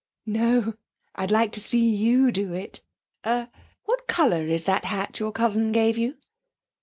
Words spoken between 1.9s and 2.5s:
you